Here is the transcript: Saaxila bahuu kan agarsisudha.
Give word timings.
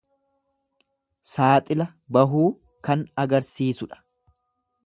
Saaxila 1.33 1.87
bahuu 2.17 2.49
kan 2.89 3.07
agarsisudha. 3.25 4.05